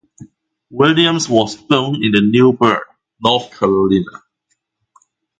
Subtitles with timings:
[0.71, 2.79] Williams was born in New Bern,
[3.23, 4.23] North Carolina.